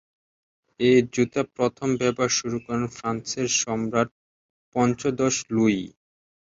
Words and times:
এ 0.79 1.01
জুতা 1.13 1.41
প্রথম 1.55 1.89
ব্যবহার 2.01 2.31
শুরু 2.39 2.57
করেন 2.65 2.85
ফ্রান্সের 2.95 3.47
সম্রাট 3.61 4.09
পঞ্চদশ 4.75 5.35
লুই। 5.49 5.77